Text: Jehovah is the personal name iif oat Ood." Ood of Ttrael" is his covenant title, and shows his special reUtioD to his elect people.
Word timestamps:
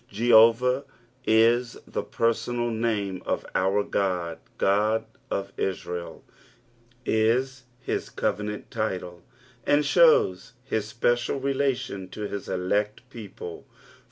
Jehovah 0.09 0.85
is 1.27 1.73
the 1.85 2.01
personal 2.01 2.71
name 2.71 3.19
iif 3.21 3.45
oat 3.53 3.93
Ood." 3.93 3.95
Ood 4.97 5.05
of 5.29 5.55
Ttrael" 5.55 6.21
is 7.05 7.65
his 7.79 8.09
covenant 8.09 8.71
title, 8.71 9.21
and 9.63 9.85
shows 9.85 10.53
his 10.63 10.87
special 10.87 11.39
reUtioD 11.39 12.09
to 12.09 12.21
his 12.21 12.49
elect 12.49 13.07
people. 13.11 13.67